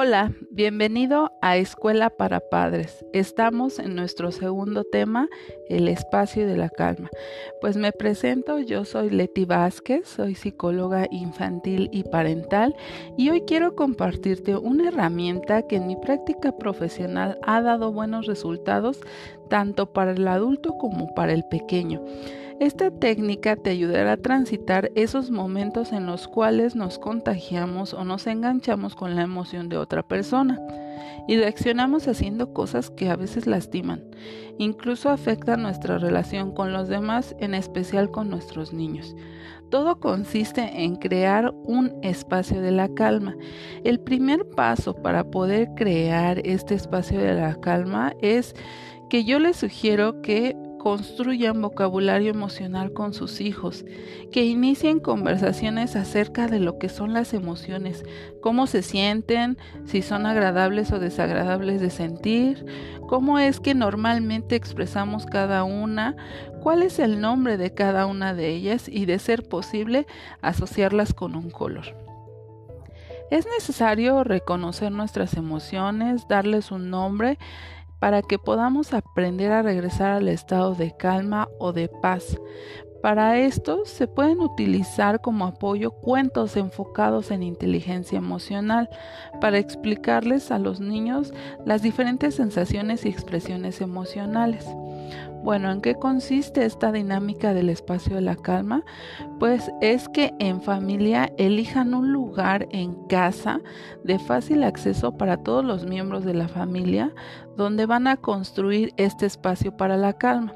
[0.00, 3.06] Hola, bienvenido a Escuela para Padres.
[3.12, 5.28] Estamos en nuestro segundo tema,
[5.68, 7.10] el espacio de la calma.
[7.60, 12.74] Pues me presento, yo soy Leti Vázquez, soy psicóloga infantil y parental
[13.16, 18.98] y hoy quiero compartirte una herramienta que en mi práctica profesional ha dado buenos resultados
[19.48, 22.02] tanto para el adulto como para el pequeño.
[22.60, 28.26] Esta técnica te ayudará a transitar esos momentos en los cuales nos contagiamos o nos
[28.26, 30.47] enganchamos con la emoción de otra persona
[31.26, 34.02] y reaccionamos haciendo cosas que a veces lastiman,
[34.58, 39.14] incluso afectan nuestra relación con los demás, en especial con nuestros niños.
[39.70, 43.36] Todo consiste en crear un espacio de la calma.
[43.84, 48.54] El primer paso para poder crear este espacio de la calma es
[49.10, 53.84] que yo les sugiero que construyan vocabulario emocional con sus hijos,
[54.32, 58.04] que inicien conversaciones acerca de lo que son las emociones,
[58.40, 62.64] cómo se sienten, si son agradables o desagradables de sentir,
[63.06, 66.16] cómo es que normalmente expresamos cada una,
[66.62, 70.06] cuál es el nombre de cada una de ellas y de ser posible
[70.40, 72.08] asociarlas con un color.
[73.30, 77.38] Es necesario reconocer nuestras emociones, darles un nombre
[78.00, 82.38] para que podamos aprender a regresar al estado de calma o de paz.
[83.02, 88.90] Para esto se pueden utilizar como apoyo cuentos enfocados en inteligencia emocional
[89.40, 91.32] para explicarles a los niños
[91.64, 94.66] las diferentes sensaciones y expresiones emocionales.
[95.44, 98.82] Bueno, ¿en qué consiste esta dinámica del espacio de la calma?
[99.38, 103.60] Pues es que en familia elijan un lugar en casa
[104.02, 107.14] de fácil acceso para todos los miembros de la familia
[107.56, 110.54] donde van a construir este espacio para la calma.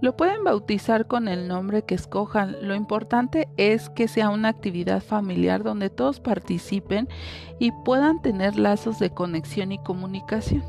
[0.00, 2.56] Lo pueden bautizar con el nombre que escojan.
[2.60, 7.08] Lo importante es que sea una actividad familiar donde todos participen
[7.58, 10.62] y puedan tener lazos de conexión y comunicación.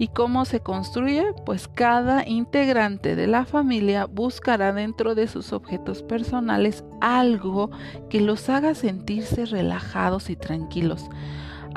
[0.00, 1.32] ¿Y cómo se construye?
[1.44, 7.70] Pues cada integrante de la familia buscará dentro de sus objetos personales algo
[8.08, 11.08] que los haga sentirse relajados y tranquilos.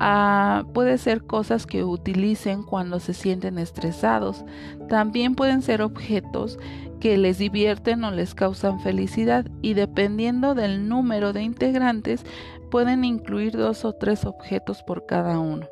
[0.03, 4.43] Ah, puede ser cosas que utilicen cuando se sienten estresados.
[4.89, 6.57] También pueden ser objetos
[6.99, 12.25] que les divierten o les causan felicidad y dependiendo del número de integrantes
[12.71, 15.67] pueden incluir dos o tres objetos por cada uno.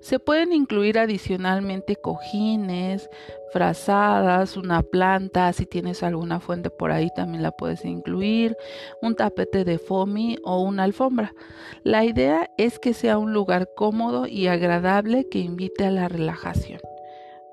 [0.00, 3.08] Se pueden incluir adicionalmente cojines,
[3.52, 8.56] frazadas, una planta, si tienes alguna fuente por ahí también la puedes incluir,
[9.02, 11.34] un tapete de foamy o una alfombra.
[11.82, 16.80] La idea es que sea un lugar cómodo y agradable que invite a la relajación.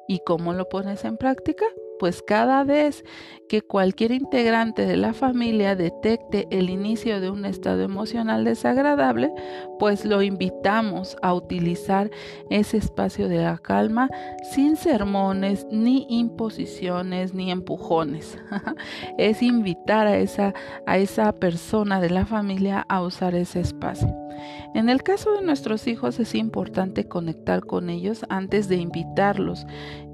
[0.08, 1.66] ¿Y cómo lo pones en práctica?
[2.00, 3.04] Pues cada vez
[3.48, 9.32] que cualquier integrante de la familia detecte el inicio de un estado emocional desagradable,
[9.80, 12.10] pues lo invitamos a utilizar
[12.50, 14.10] ese espacio de la calma
[14.52, 18.38] sin sermones, ni imposiciones, ni empujones.
[19.18, 20.54] es invitar a esa,
[20.86, 24.25] a esa persona de la familia a usar ese espacio.
[24.74, 29.66] En el caso de nuestros hijos es importante conectar con ellos antes de invitarlos.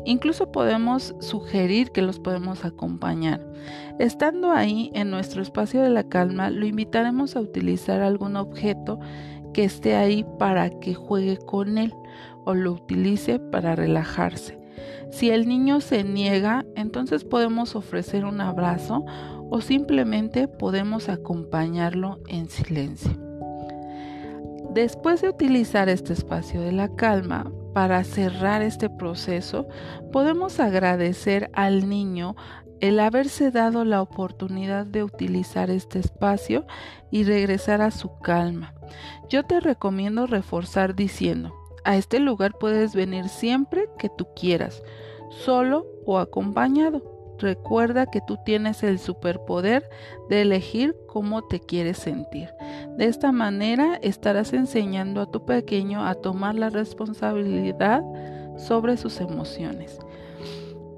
[0.06, 3.46] Incluso podemos sugerir que los podemos acompañar.
[4.00, 9.00] Estando ahí en nuestro espacio de la calma, lo invitaremos a utilizar algún objeto
[9.54, 11.94] que esté ahí para que juegue con él
[12.46, 14.60] o lo utilice para relajarse.
[15.12, 19.06] Si el niño se niega, entonces podemos ofrecer un abrazo
[19.50, 23.31] o simplemente podemos acompañarlo en silencio.
[24.74, 29.68] Después de utilizar este espacio de la calma para cerrar este proceso,
[30.14, 32.38] podemos agradecer al niño
[32.80, 36.66] el haberse dado la oportunidad de utilizar este espacio
[37.12, 38.74] y regresar a su calma.
[39.28, 44.82] Yo te recomiendo reforzar diciendo, a este lugar puedes venir siempre que tú quieras,
[45.32, 47.21] solo o acompañado.
[47.42, 49.90] Recuerda que tú tienes el superpoder
[50.30, 52.54] de elegir cómo te quieres sentir.
[52.98, 58.04] De esta manera estarás enseñando a tu pequeño a tomar la responsabilidad
[58.58, 59.98] sobre sus emociones.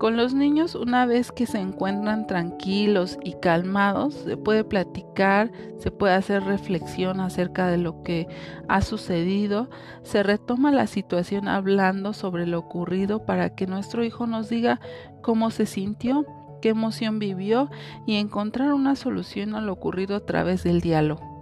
[0.03, 5.91] Con los niños, una vez que se encuentran tranquilos y calmados, se puede platicar, se
[5.91, 8.27] puede hacer reflexión acerca de lo que
[8.67, 9.69] ha sucedido,
[10.01, 14.81] se retoma la situación hablando sobre lo ocurrido para que nuestro hijo nos diga
[15.21, 16.25] cómo se sintió,
[16.61, 17.71] qué emoción vivió
[18.05, 21.33] y encontrar una solución a lo ocurrido a través del diálogo.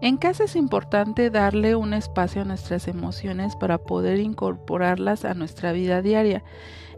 [0.00, 5.72] En casa es importante darle un espacio a nuestras emociones para poder incorporarlas a nuestra
[5.72, 6.44] vida diaria.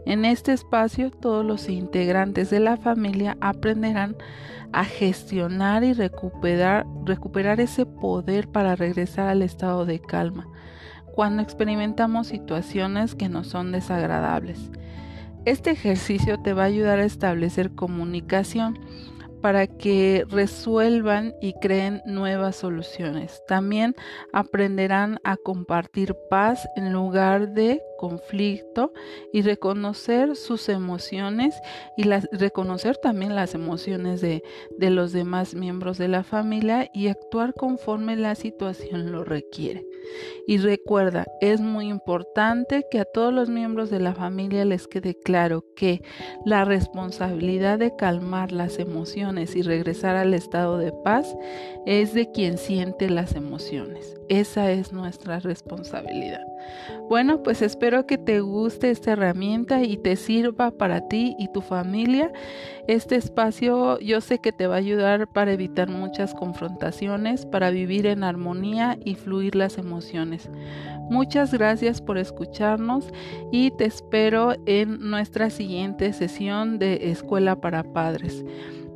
[0.07, 4.15] En este espacio todos los integrantes de la familia aprenderán
[4.71, 10.47] a gestionar y recuperar, recuperar ese poder para regresar al estado de calma
[11.13, 14.71] cuando experimentamos situaciones que nos son desagradables.
[15.43, 18.79] Este ejercicio te va a ayudar a establecer comunicación
[19.41, 23.41] para que resuelvan y creen nuevas soluciones.
[23.45, 23.93] También
[24.31, 28.93] aprenderán a compartir paz en lugar de conflicto
[29.33, 31.55] y reconocer sus emociones
[31.97, 34.43] y reconocer también las emociones de,
[34.77, 39.85] de los demás miembros de la familia y actuar conforme la situación lo requiere.
[40.47, 45.15] Y recuerda, es muy importante que a todos los miembros de la familia les quede
[45.15, 46.01] claro que
[46.45, 51.35] la responsabilidad de calmar las emociones y regresar al estado de paz
[51.85, 54.15] es de quien siente las emociones.
[54.29, 56.45] Esa es nuestra responsabilidad.
[57.09, 61.61] Bueno, pues espero que te guste esta herramienta y te sirva para ti y tu
[61.61, 62.31] familia.
[62.87, 68.05] Este espacio yo sé que te va a ayudar para evitar muchas confrontaciones, para vivir
[68.05, 70.49] en armonía y fluir las emociones.
[71.09, 73.13] Muchas gracias por escucharnos
[73.51, 78.43] y te espero en nuestra siguiente sesión de Escuela para Padres.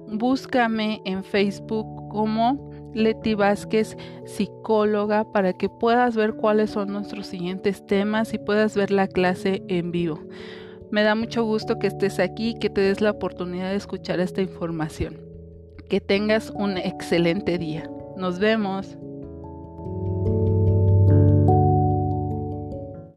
[0.07, 7.85] Búscame en Facebook como Leti Vázquez, psicóloga, para que puedas ver cuáles son nuestros siguientes
[7.85, 10.19] temas y puedas ver la clase en vivo.
[10.91, 14.19] Me da mucho gusto que estés aquí y que te des la oportunidad de escuchar
[14.19, 15.21] esta información.
[15.89, 17.89] Que tengas un excelente día.
[18.17, 18.97] Nos vemos.